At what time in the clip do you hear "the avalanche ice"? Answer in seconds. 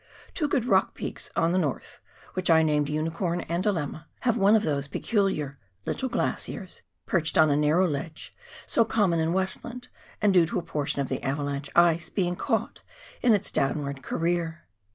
11.07-12.09